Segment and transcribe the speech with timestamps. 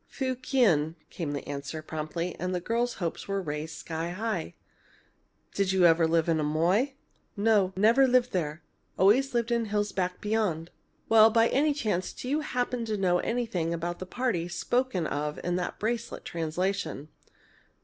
[0.07, 4.55] "Fu kien," came the answer, promptly, and the girls' hopes were raised sky high.
[5.53, 6.93] "Did you ever live in Amoy?"
[7.37, 8.63] "No, never lived there
[8.97, 10.71] always in hills back beyond."
[11.07, 15.39] "Well, do you, by any chance, happen to know anything about the parties spoken of
[15.43, 17.09] in that bracelet translation?"